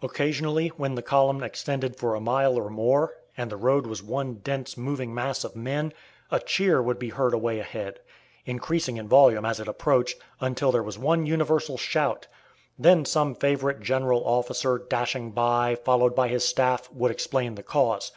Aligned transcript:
Occasionally, 0.00 0.68
when 0.68 0.94
the 0.94 1.02
column 1.02 1.42
extended 1.42 1.96
for 1.96 2.14
a 2.14 2.18
mile 2.20 2.56
or 2.58 2.70
more, 2.70 3.12
and 3.36 3.50
the 3.50 3.58
road 3.58 3.86
was 3.86 4.02
one 4.02 4.36
dense 4.36 4.78
moving 4.78 5.12
mass 5.12 5.44
of 5.44 5.54
men, 5.54 5.92
a 6.30 6.40
cheer 6.40 6.80
would 6.80 6.98
be 6.98 7.10
heard 7.10 7.34
away 7.34 7.58
ahead, 7.58 8.00
increasing 8.46 8.96
in 8.96 9.08
volume 9.08 9.44
as 9.44 9.60
it 9.60 9.68
approached, 9.68 10.18
until 10.40 10.72
there 10.72 10.82
was 10.82 10.98
one 10.98 11.26
universal 11.26 11.76
shout. 11.76 12.26
Then 12.78 13.04
some 13.04 13.34
favorite 13.34 13.82
general 13.82 14.22
officer, 14.24 14.78
dashing 14.78 15.32
by, 15.32 15.74
followed 15.74 16.14
by 16.14 16.28
his 16.28 16.46
staff, 16.46 16.90
would 16.90 17.10
explain 17.10 17.54
the 17.56 17.62
cause. 17.62 18.12